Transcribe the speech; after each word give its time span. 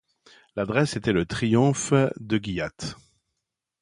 L’adresse 0.55 0.95
était 0.95 1.11
le 1.13 1.27
triomphe 1.27 1.93
de 2.19 2.37
Gilliatt. 2.43 2.97